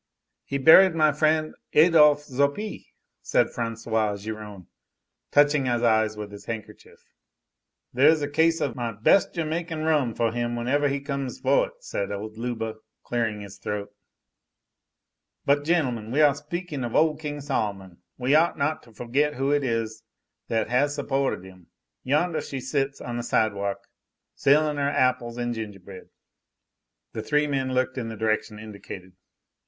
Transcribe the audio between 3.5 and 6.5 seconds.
François Giron, touching his eyes with his